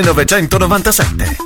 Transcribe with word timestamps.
1997. 0.00 1.36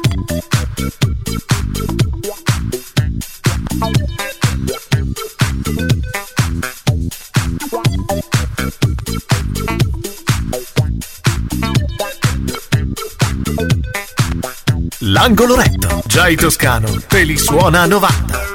L'angolo 15.00 15.56
retto, 15.56 16.00
Giai 16.06 16.36
Toscano, 16.36 16.88
te 17.08 17.24
li 17.24 17.36
suona 17.36 17.82
a 17.82 17.86
90. 17.86 18.53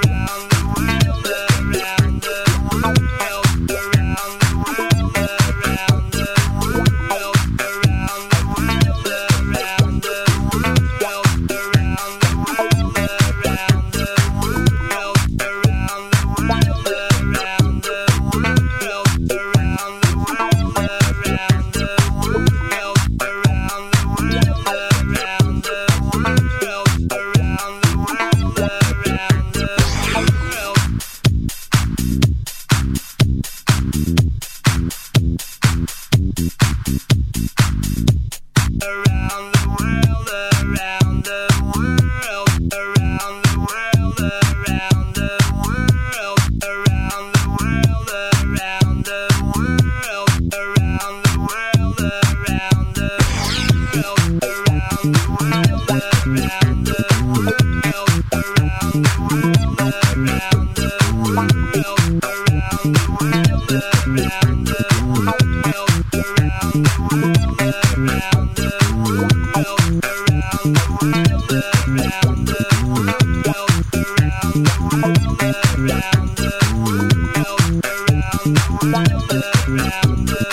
around. 79.31 80.48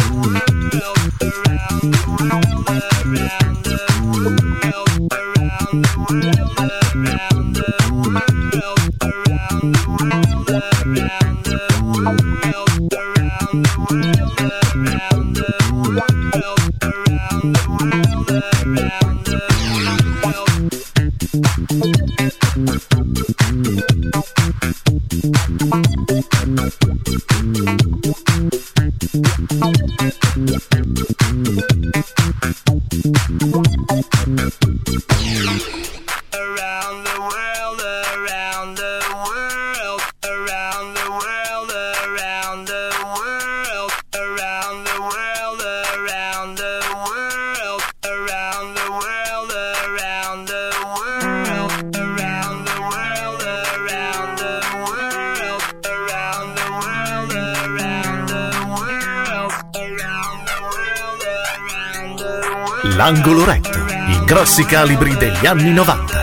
Angolo 63.06 63.44
Retto, 63.44 63.78
i 64.08 64.24
grossi 64.24 64.64
calibri 64.64 65.16
degli 65.16 65.46
anni 65.46 65.70
90. 65.70 66.15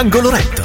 Angolo 0.00 0.30
Retto. 0.30 0.59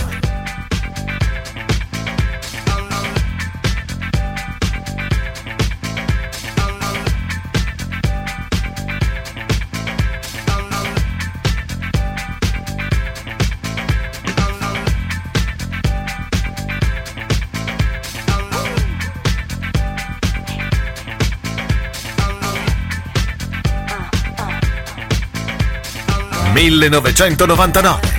1999. 26.79 28.14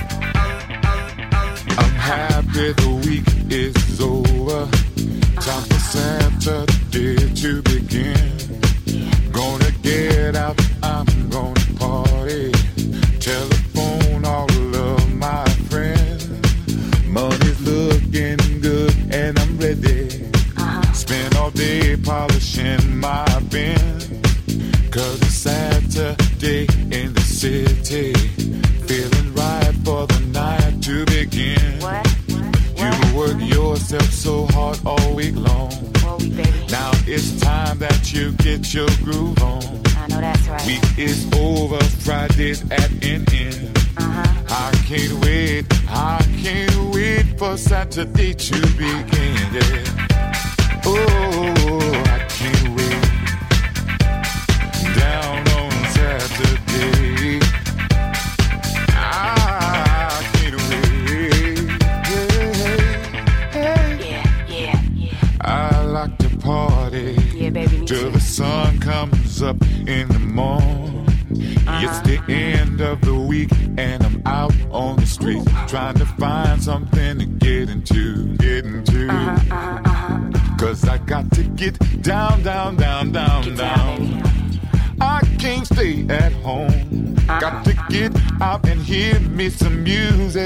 Comes 69.37 69.43
up 69.43 69.61
in 69.87 70.07
the 70.07 70.19
morning. 70.19 71.05
It's 71.29 71.67
uh-huh. 71.67 72.01
the 72.03 72.33
end 72.33 72.81
of 72.81 73.01
the 73.01 73.13
week 73.13 73.51
and 73.77 74.03
I'm 74.03 74.21
out 74.25 74.53
on 74.71 74.95
the 74.95 75.05
street 75.05 75.43
trying 75.67 75.95
to 75.95 76.05
find 76.05 76.63
something 76.63 77.19
to 77.19 77.25
get 77.25 77.69
into, 77.69 78.35
get 78.37 78.65
into. 78.65 79.09
Uh-huh, 79.09 79.81
uh-huh, 79.85 80.57
Cause 80.57 80.87
I 80.87 80.97
got 80.99 81.31
to 81.33 81.43
get 81.43 81.77
down, 82.01 82.41
down, 82.43 82.77
down, 82.77 83.11
down, 83.11 83.55
down. 83.55 84.19
down. 84.19 84.61
I 84.99 85.21
can't 85.37 85.67
stay 85.67 86.07
at 86.09 86.31
home. 86.33 87.13
Got 87.27 87.65
to 87.65 87.73
get 87.89 88.13
out 88.41 88.67
and 88.67 88.81
hear 88.81 89.19
me 89.19 89.49
some 89.49 89.83
music. 89.83 90.43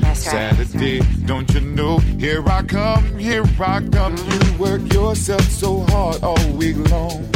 That's 0.00 0.26
right, 0.26 0.56
that's 0.56 0.70
Saturday, 0.70 1.00
don't 1.26 1.52
you 1.52 1.60
know? 1.60 1.98
Here 1.98 2.42
I 2.48 2.62
come, 2.62 3.18
here 3.18 3.44
I 3.60 3.80
come. 3.80 4.16
Mm-hmm. 4.16 4.52
You 4.52 4.58
work 4.58 4.92
yourself 4.92 5.42
so 5.42 5.80
hard 5.88 6.22
all 6.22 6.48
week 6.52 6.76
long. 6.90 7.31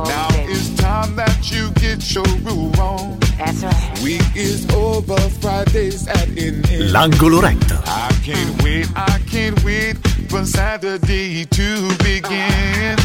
Oh, 0.00 0.04
now 0.08 0.28
baby. 0.30 0.52
it's 0.52 0.74
time 0.76 1.14
that 1.16 1.50
you 1.50 1.70
get 1.72 2.00
your 2.14 2.24
groove 2.44 2.78
on. 2.80 3.18
That's 3.36 3.62
right. 3.62 4.00
Week 4.02 4.22
is 4.34 4.68
over, 4.70 5.18
Fridays 5.40 6.08
at 6.08 6.28
an 6.28 6.64
end. 6.70 6.92
L'angolo 6.92 7.40
retto. 7.42 7.76
I 7.86 8.10
can't 8.24 8.62
wait, 8.62 8.86
I 8.96 9.18
can't 9.30 9.62
wait 9.62 9.96
for 10.30 10.44
Saturday 10.46 11.44
to 11.44 11.88
begin. 11.98 12.96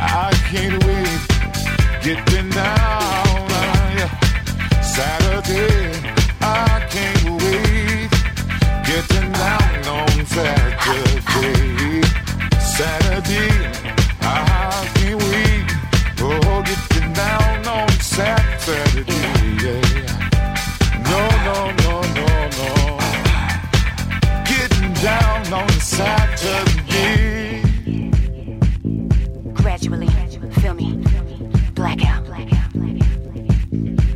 I 0.00 0.30
can't 0.50 0.82
wait, 0.84 1.20
getting 2.02 2.48
down. 2.50 3.50
uh. 3.50 4.82
Saturday, 4.82 5.92
I 6.40 6.86
can't 6.88 7.42
wait, 7.42 8.10
getting 8.88 9.32
down 9.32 9.88
on 9.98 10.26
Saturday. 10.26 11.73
Saturday, 12.76 13.50
I 14.20 14.90
can't 14.94 15.22
wait, 15.22 15.64
oh, 16.20 16.62
getting 16.66 17.12
down 17.12 17.68
on 17.68 17.88
Saturday. 18.00 19.04
Yeah. 19.62 19.80
No, 21.08 21.20
no, 21.46 21.56
no, 21.84 21.92
no, 22.18 22.28
no. 22.58 22.98
Getting 24.50 24.92
down 24.94 25.52
on 25.52 25.68
Saturday. 25.78 27.62
Gradually, 29.52 30.08
feel 30.60 30.74
me. 30.74 31.00
Blackout. 31.74 32.24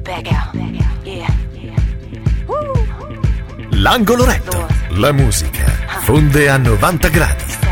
Back 0.03 0.33
out. 0.33 0.55
Yeah. 1.05 1.31
Woo. 2.49 2.75
L'angolo 3.71 4.25
retto. 4.25 4.67
La 4.97 5.13
musica 5.13 5.65
fonde 6.03 6.49
a 6.49 6.57
90 6.57 7.09
gradi. 7.09 7.68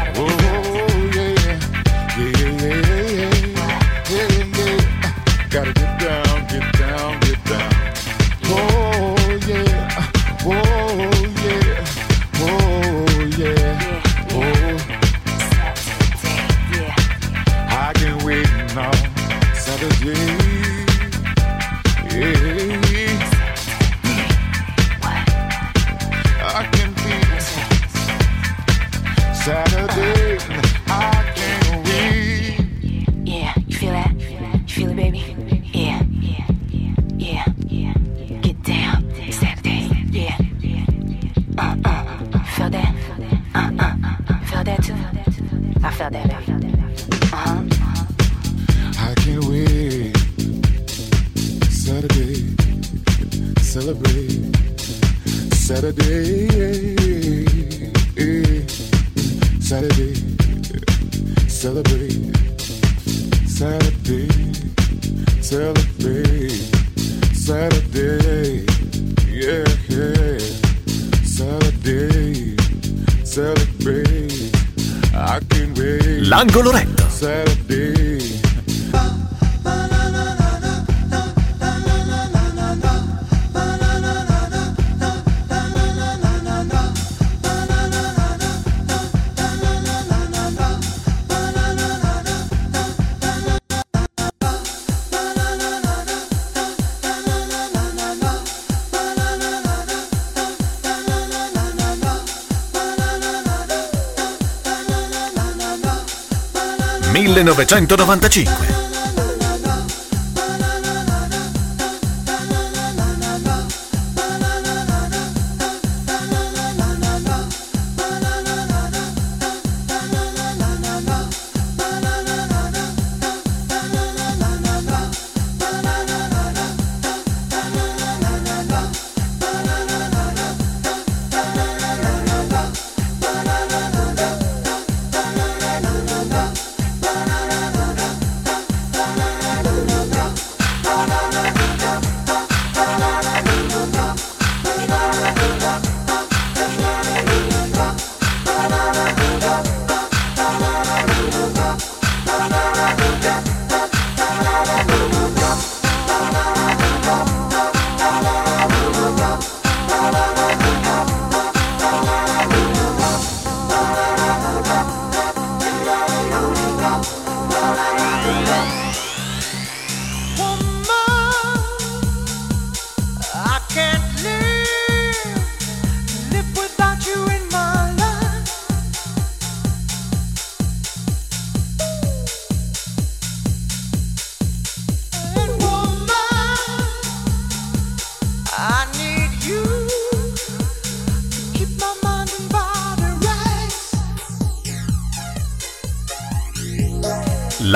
1995. 107.76 108.75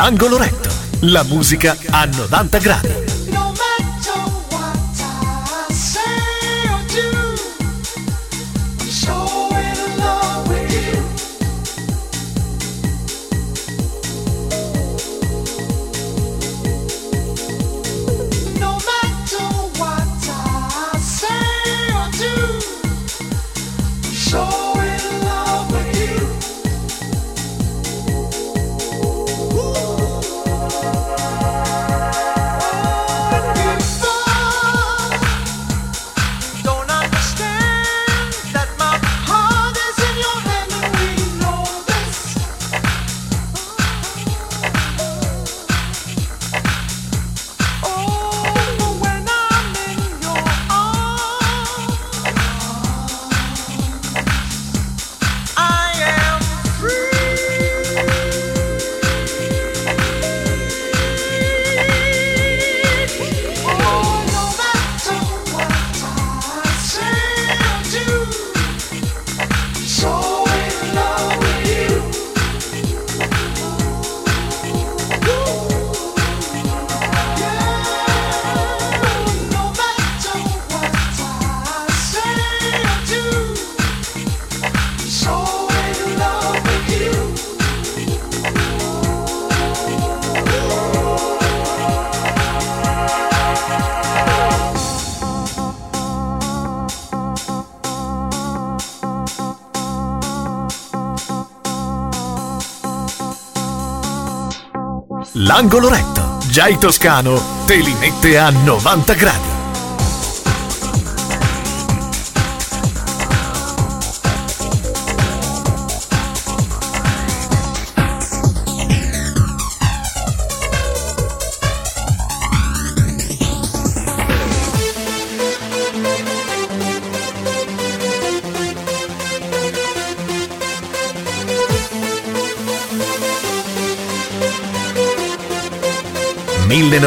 L'angolo 0.02 0.38
retto. 0.38 0.70
La 1.00 1.22
musica 1.24 1.76
a 1.90 2.06
90 2.06 2.58
gradi. 2.58 2.99
l'angolo 105.40 105.88
retto. 105.88 106.38
Già 106.46 106.66
Toscano 106.78 107.40
te 107.66 107.76
li 107.76 107.94
mette 107.94 108.38
a 108.38 108.50
90 108.50 109.14
gradi. 109.14 109.49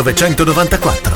1994. 0.02 1.13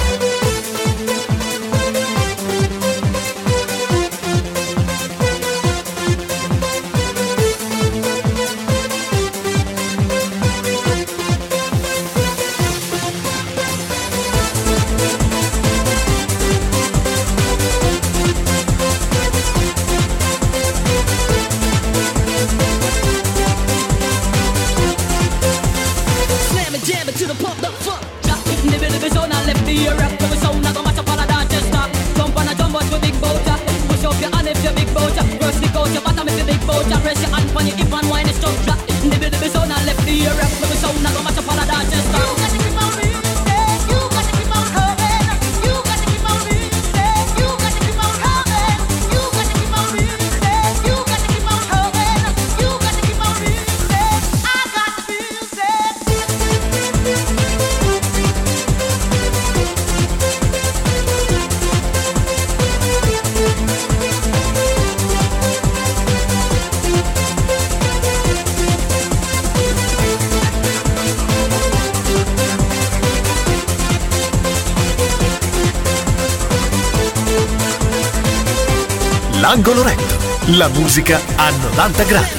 musica 80.88 81.20
a 81.36 81.52
90 81.52 82.04
gradi. 82.06 82.38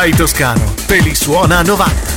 Dai 0.00 0.12
Toscano, 0.12 0.72
te 0.86 1.14
suona 1.14 1.60
90. 1.60 2.09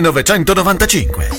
1995. 0.00 1.37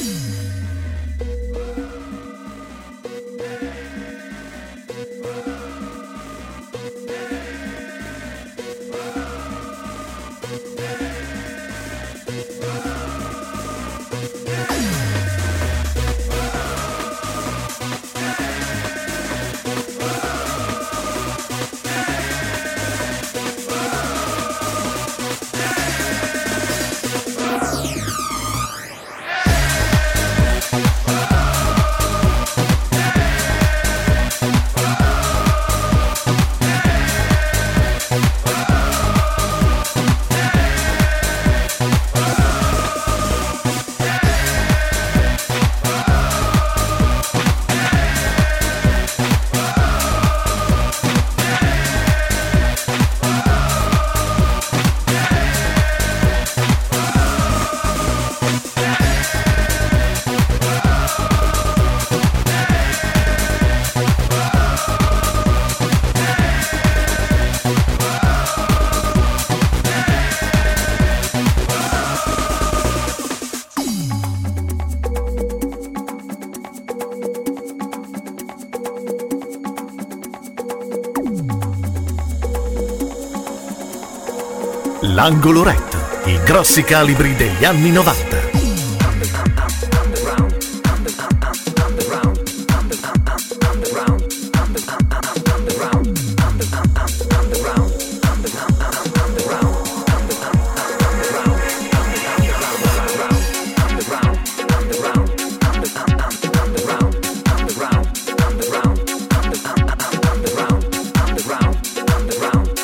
L'angolo 85.22 85.64
retto, 85.64 85.98
i 86.28 86.40
grossi 86.46 86.82
calibri 86.82 87.36
degli 87.36 87.66
anni 87.66 87.92
90. 87.92 88.38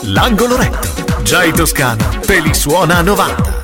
L'angolo 0.08 0.58
retto 0.58 0.65
Jai 1.26 1.52
Toscano 1.52 2.20
te 2.22 2.40
li 2.40 2.54
a 2.98 3.02
90. 3.02 3.55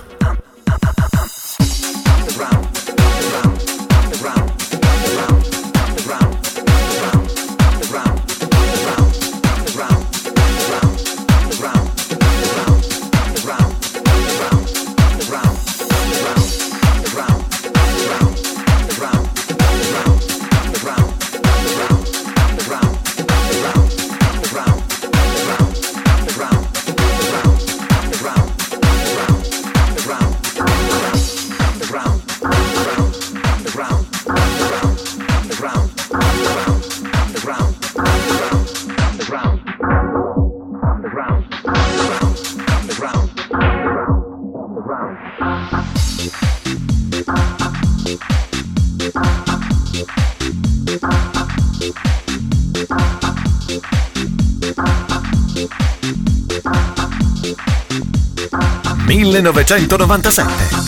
1997. 59.31 60.80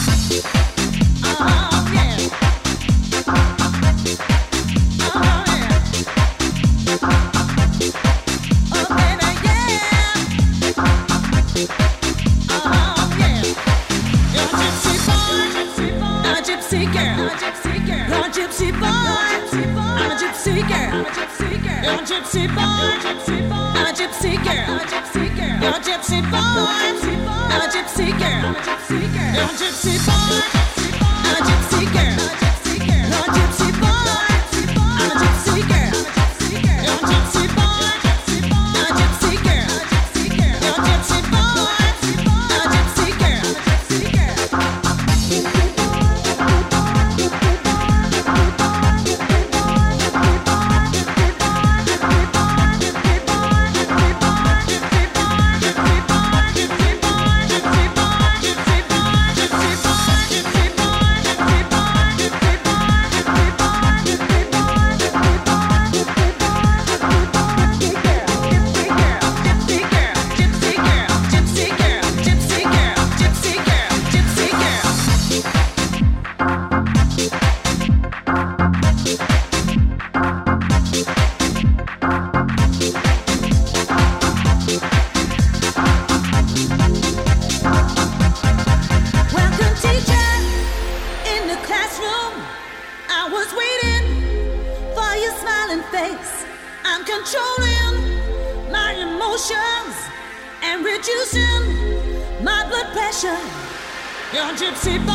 You're 104.33 104.45
a 104.45 104.55
gypsy 104.55 104.97
boy, 105.05 105.13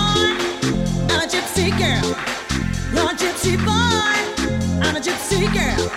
I'm 1.12 1.20
a 1.20 1.26
gypsy 1.26 1.70
girl. 1.76 2.14
You're 2.94 3.10
a 3.10 3.14
gypsy 3.14 3.56
boy, 3.58 4.86
I'm 4.86 4.94
a 4.94 5.00
gypsy 5.00 5.52
girl. 5.52 5.90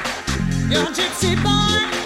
You're 0.67 0.89
a 0.89 0.91
gypsy 0.91 1.35
boy. 1.43 2.00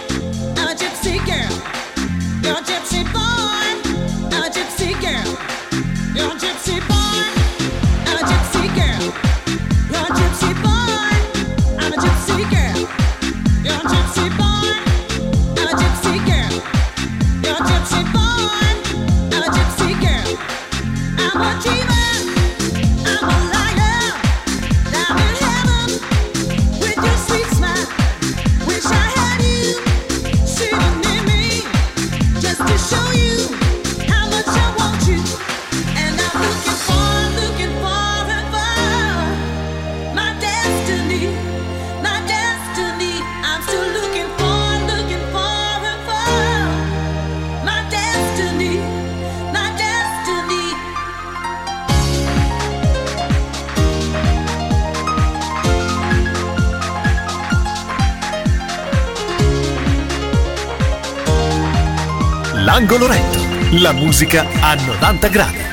la 63.85 63.93
musica 63.93 64.47
a 64.61 64.73
90 64.73 65.27
gradi. 65.29 65.64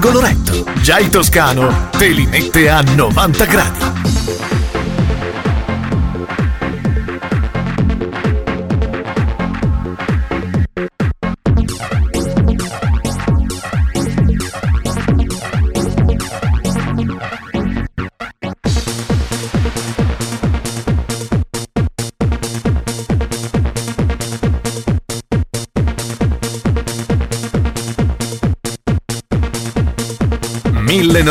angolo 0.00 0.20
retto. 0.20 0.64
Già 0.80 0.98
il 0.98 1.10
toscano 1.10 1.90
te 1.90 2.08
li 2.08 2.24
mette 2.24 2.70
a 2.70 2.80
90 2.80 3.44
gradi. 3.44 3.99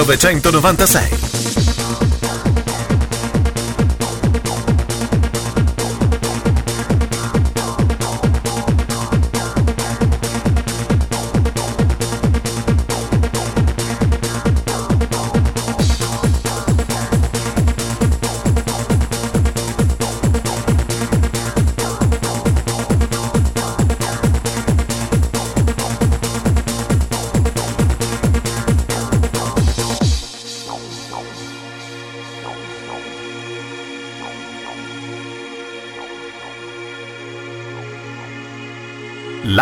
1996. 0.06 1.29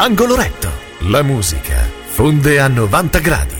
Angolo 0.08 0.38
Retto. 0.38 0.72
La 1.10 1.22
musica 1.22 1.86
fonde 2.06 2.62
a 2.62 2.70
90 2.70 3.20
gradi. 3.20 3.57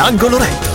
L'angolo 0.00 0.38
retto. 0.38 0.69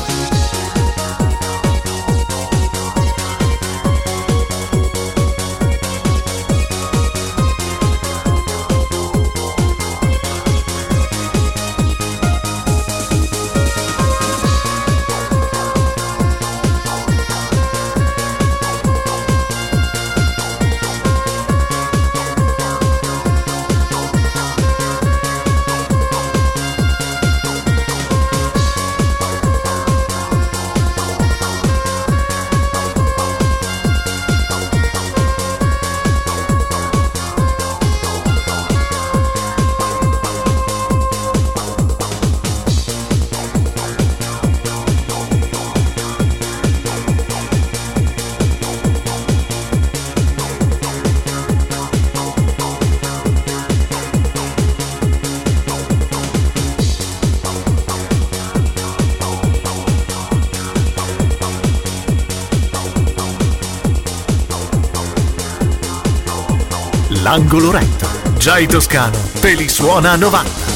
Angolo 67.36 67.69
Retto. 67.69 68.08
Giai 68.38 68.65
Toscano, 68.65 69.17
te 69.41 69.67
suona 69.67 70.15
90. 70.15 70.75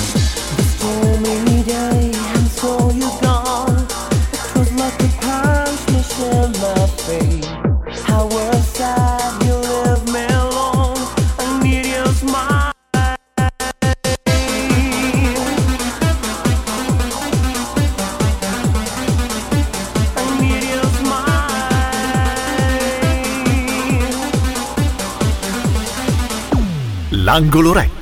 L'angolo 27.30 27.74
retto. 27.74 27.99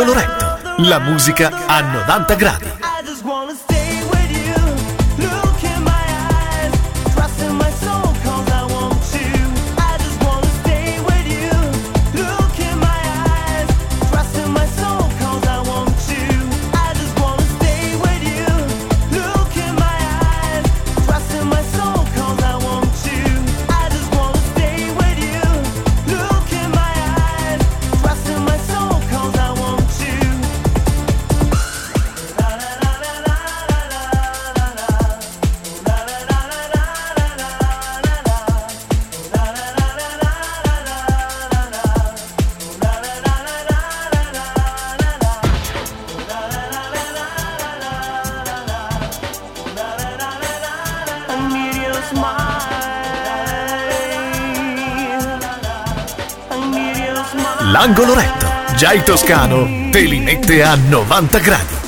Coloretto. 0.00 0.58
La 0.88 0.98
musica 0.98 1.66
a 1.66 1.82
90 1.82 2.34
gradi. 2.34 2.89
Dai 58.90 59.04
Toscano 59.04 59.88
te 59.92 60.00
li 60.00 60.18
mette 60.18 60.64
a 60.64 60.74
90 60.74 61.38
gradi. 61.38 61.79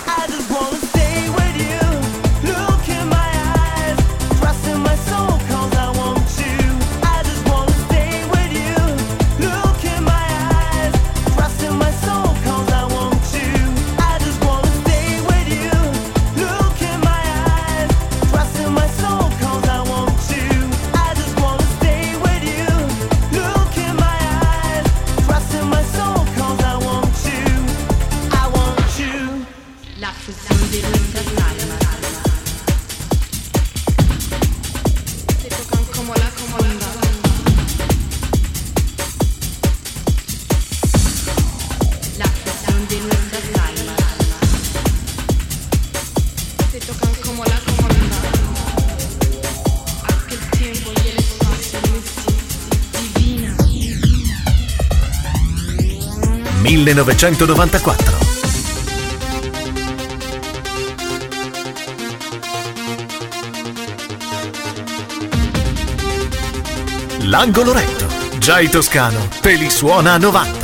1994. 56.93 58.19
L'angolo 67.21 67.73
retto. 67.73 68.07
Già 68.39 68.61
il 68.61 68.69
toscano 68.69 69.29
te 69.41 69.57
suona 69.71 70.13
a 70.13 70.19
90. 70.19 70.62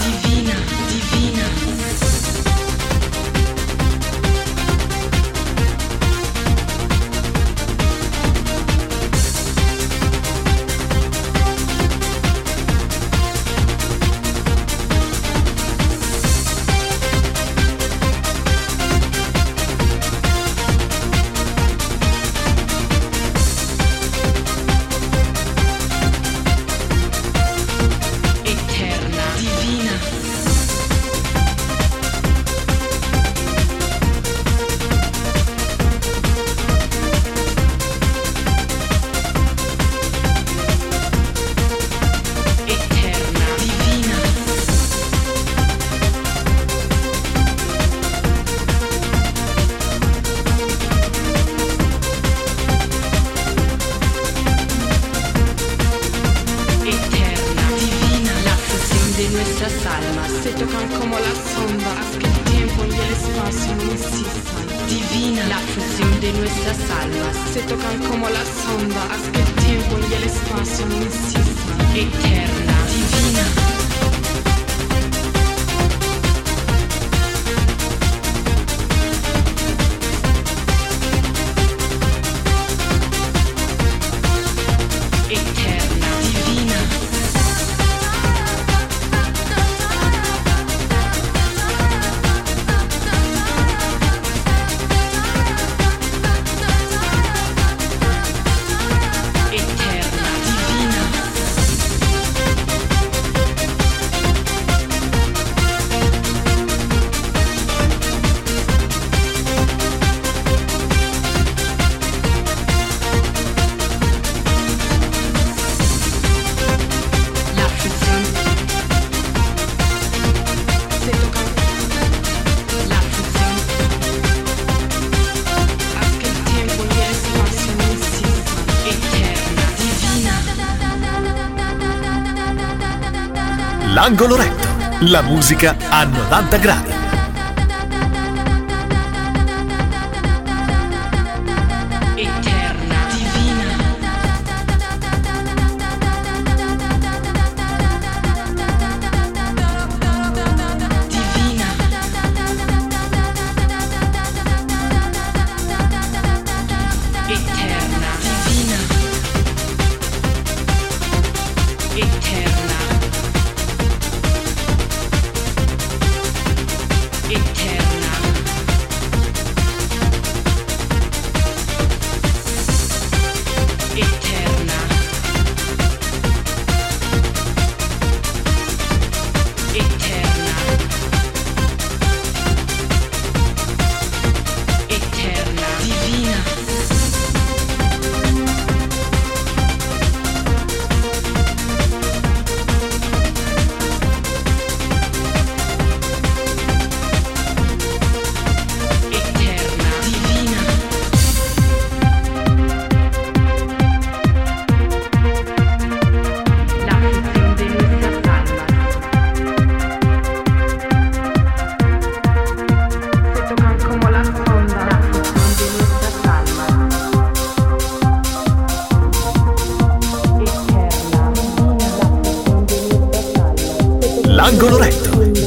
la 135.08 135.22
musica 135.22 135.76
a 135.88 136.04
90 136.04 136.58
gradi. 136.58 136.97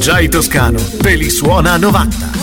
DJ 0.02 0.28
Toscano 0.28 0.80
te 1.00 1.30
suona 1.30 1.78
90. 1.78 2.41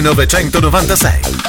1996. 0.00 1.39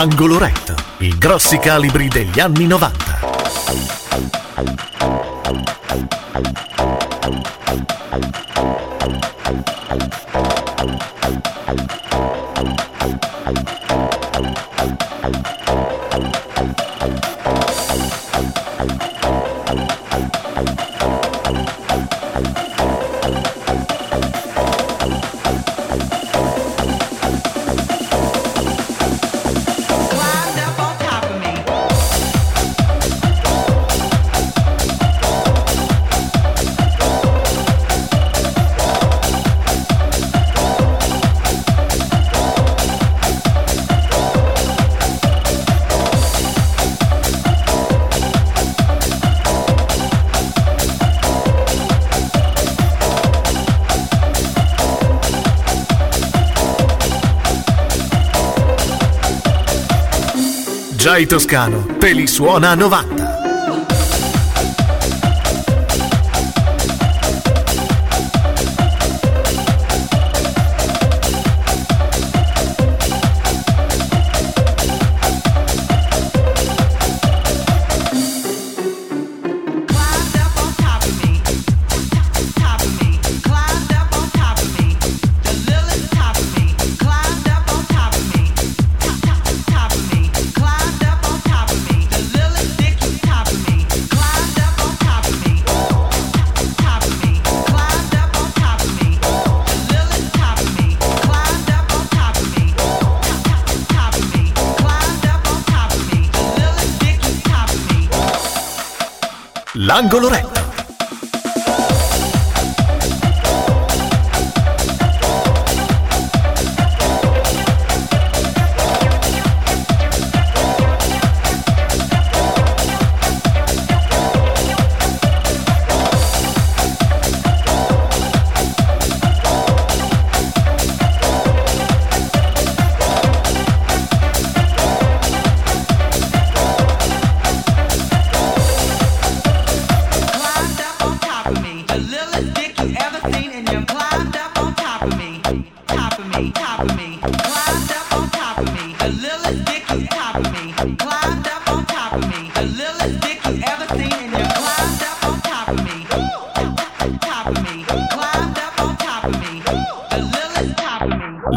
Angolo 0.00 0.38
Retto, 0.38 0.74
i 1.00 1.14
grossi 1.18 1.58
calibri 1.58 2.08
degli 2.08 2.40
anni 2.40 2.66
90. 2.66 3.18
Thank 25.00 25.39
Toscano 61.26 61.86
te 61.98 62.26
suona 62.26 62.72
a 62.72 62.76
90. 62.76 63.19
Angolo 110.00 110.30
Rap. 110.30 110.49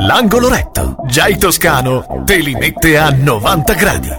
L'angolo 0.06 0.48
retto, 0.48 0.96
già 1.08 1.28
il 1.28 1.38
toscano 1.38 2.06
te 2.24 2.38
li 2.38 2.54
mette 2.54 2.98
a 2.98 3.10
90 3.10 3.74
gradi. 3.74 4.10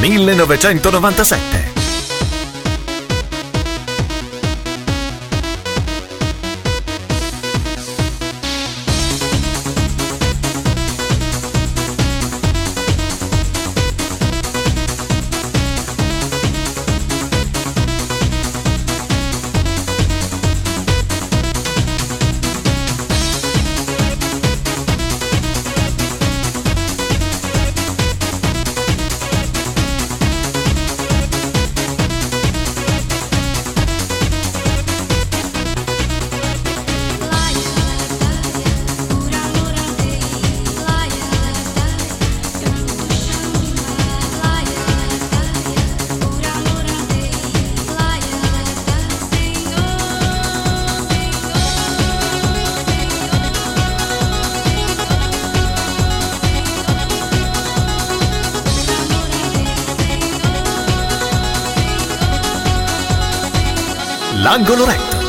1997. 0.00 1.69
L'angolo 64.42 64.86
retto. 64.86 65.19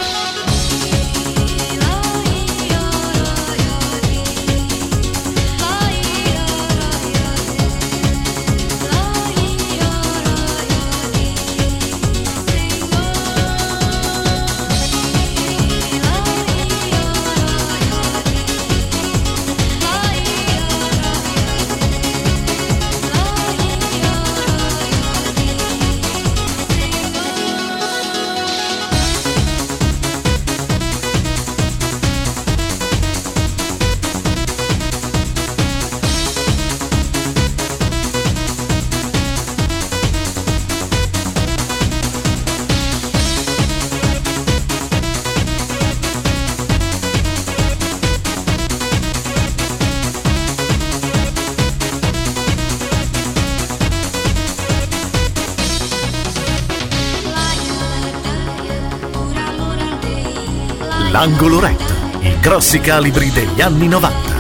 L'angolo 61.22 61.60
retto. 61.60 61.94
I 62.22 62.40
grossi 62.40 62.80
calibri 62.80 63.30
degli 63.30 63.62
anni 63.62 63.88
90. 63.88 64.31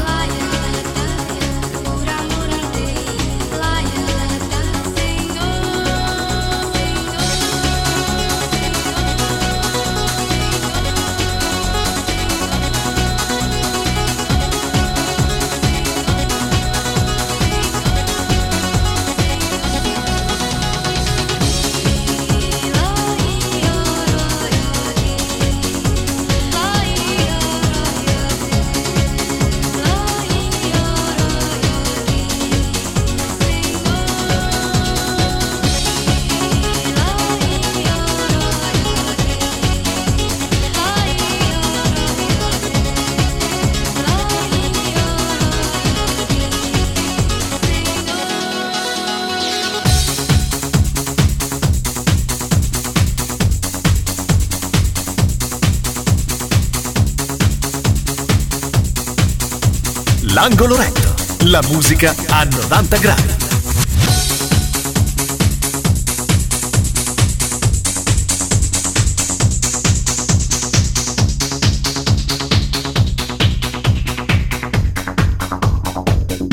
L'angolo 60.41 60.75
retto. 60.75 61.13
La 61.41 61.61
musica 61.67 62.15
a 62.29 62.43
90 62.45 62.97
gradi. 62.97 63.35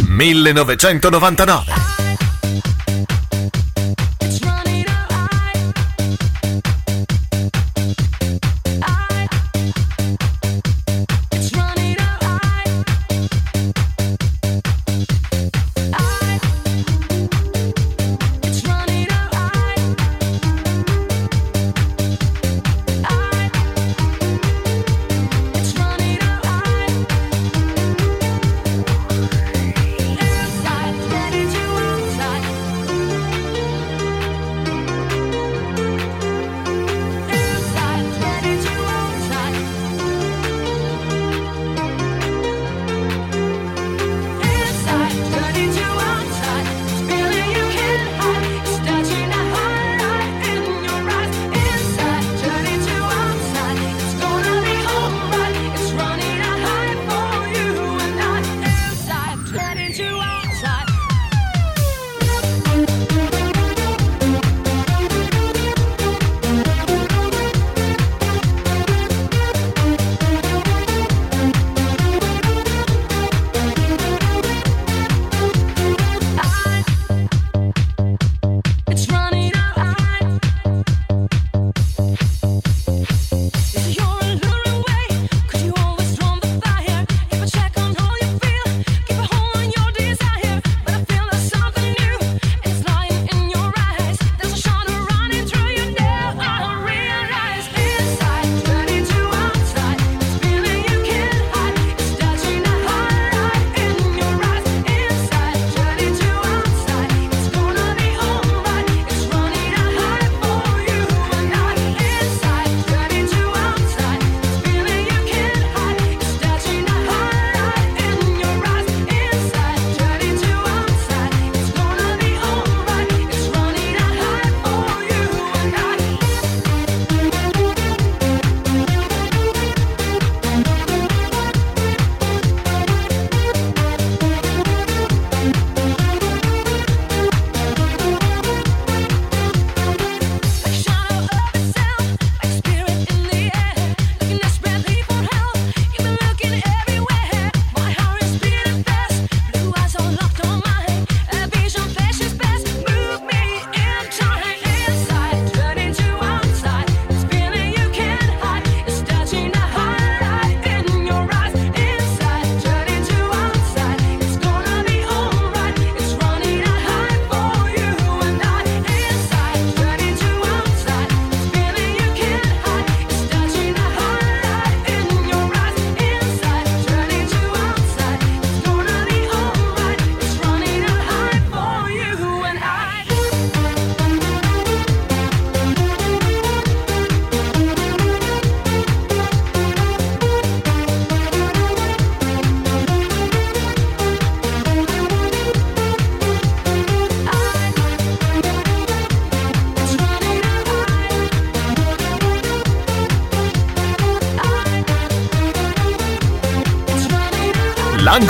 (1999) 0.05 1.88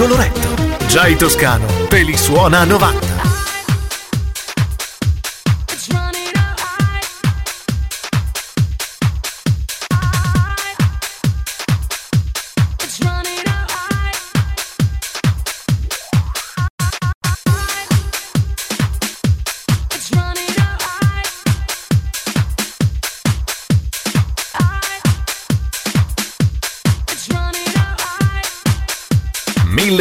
Loretto. 0.08 0.86
in 1.06 1.18
Toscano 1.18 1.66
te 1.88 2.02
suona 2.16 2.64
90. 2.64 3.17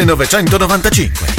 1995. 0.06 1.37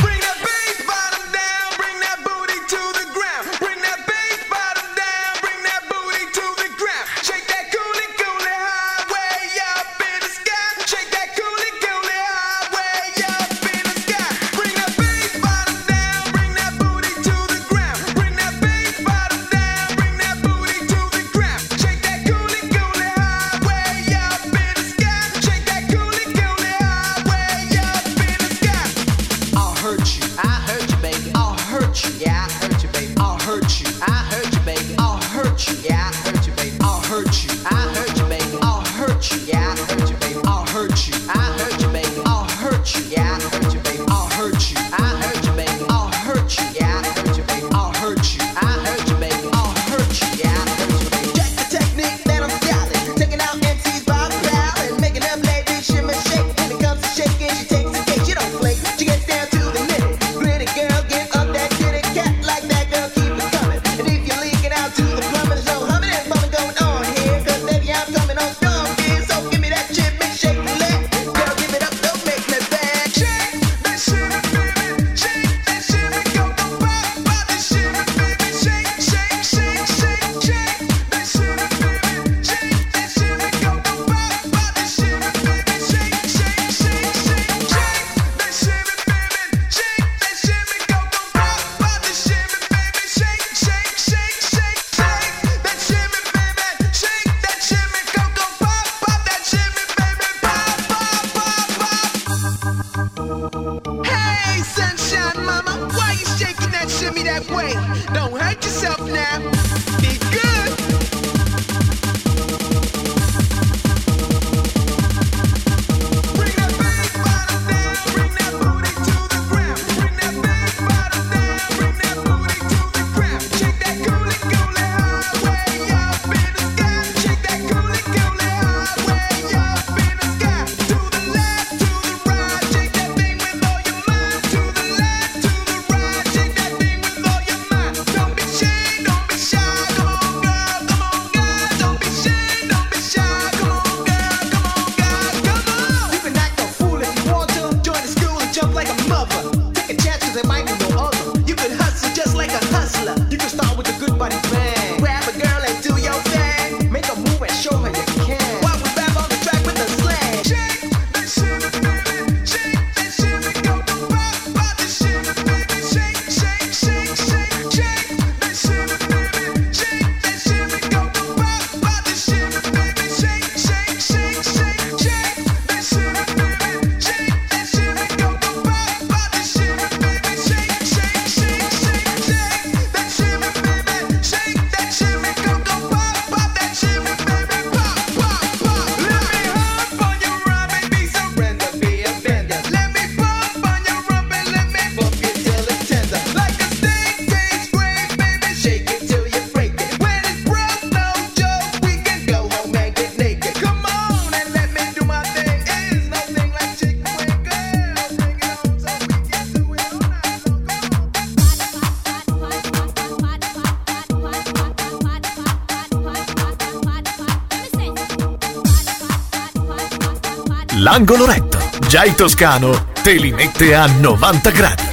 angolo 220.99 221.27
retto. 221.27 221.59
Già 221.87 222.05
il 222.05 222.15
toscano 222.17 222.87
te 223.05 223.13
li 223.13 223.31
mette 223.31 223.73
a 223.73 223.87
90 223.87 224.51
gradi. 224.51 224.88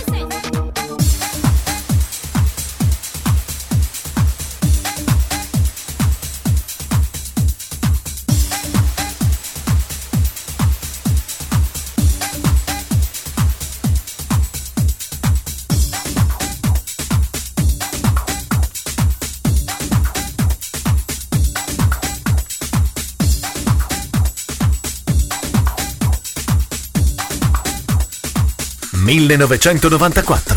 1994. 29.37 30.54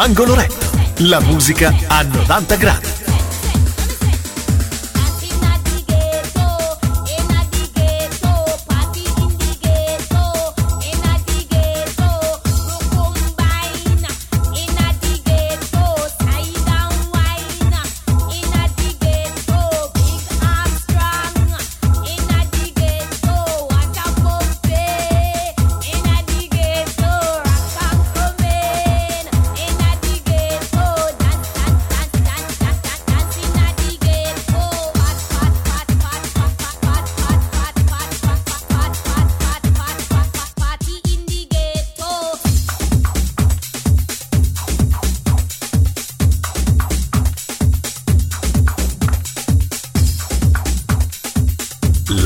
L'angolo 0.00 0.34
retto. 0.34 0.70
La 1.00 1.20
musica 1.20 1.74
a 1.88 2.02
90 2.02 2.56
gradi. 2.56 2.99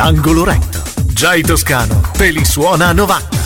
L'angolo 0.04 0.44
retto. 0.44 0.82
Jai 1.14 1.40
Toscano 1.40 2.02
te 2.12 2.44
suona 2.44 2.88
a 2.88 2.92
90. 2.92 3.43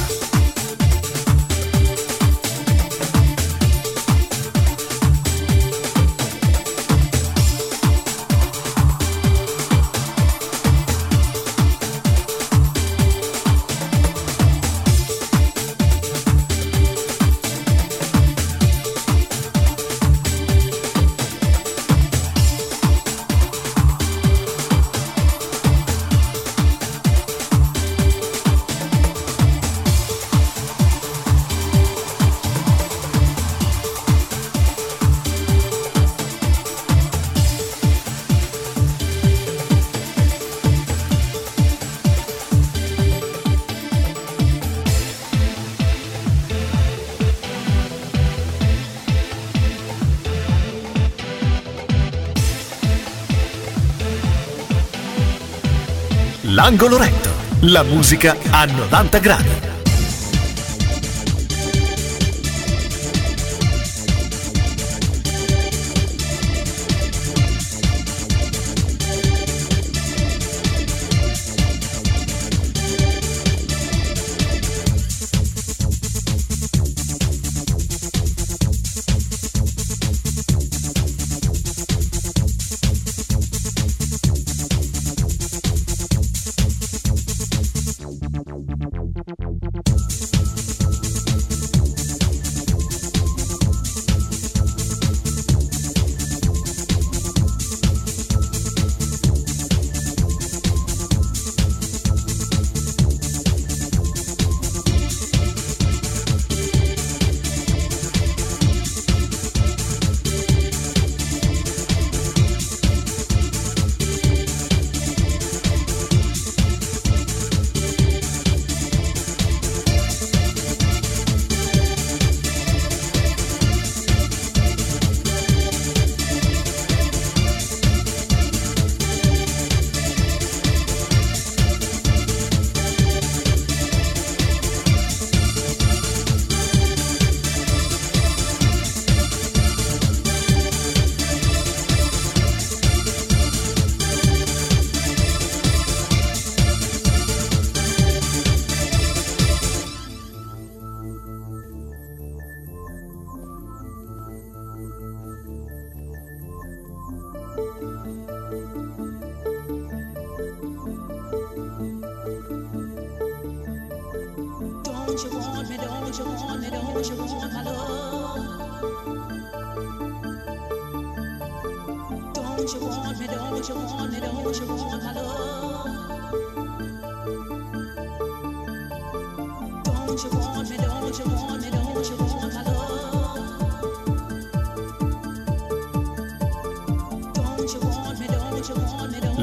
L'angolo 56.69 56.99
retto. 56.99 57.31
La 57.61 57.83
musica 57.83 58.37
a 58.51 58.67
90 58.67 59.19
gradi. 59.21 59.58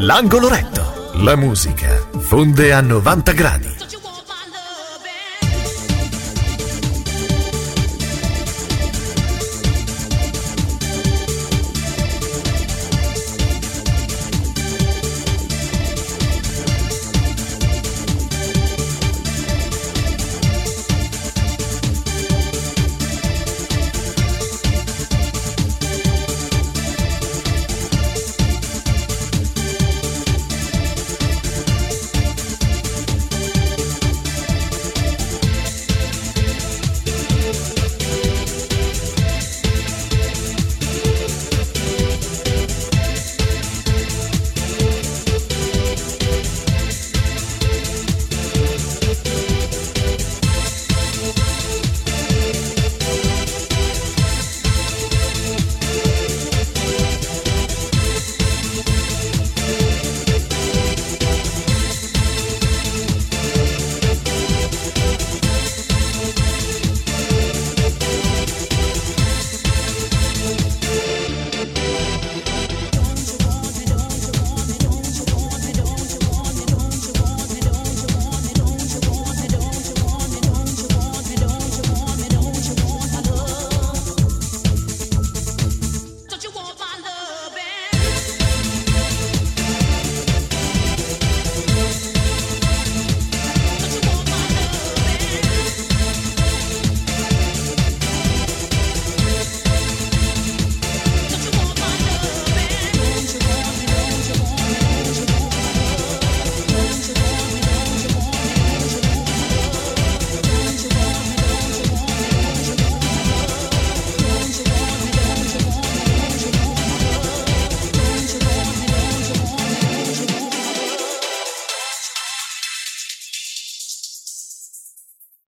L'angolo 0.06 0.50
retto. 0.50 1.14
La 1.24 1.36
musica 1.36 2.00
fonde 2.20 2.72
a 2.72 2.80
90 2.80 3.32
gradi. 3.32 3.75